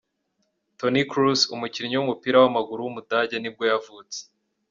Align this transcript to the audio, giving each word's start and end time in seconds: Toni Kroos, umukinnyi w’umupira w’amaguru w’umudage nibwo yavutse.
Toni 0.77 1.01
Kroos, 1.11 1.41
umukinnyi 1.55 1.95
w’umupira 1.97 2.37
w’amaguru 2.39 2.79
w’umudage 2.83 3.35
nibwo 3.39 3.63
yavutse. 3.71 4.19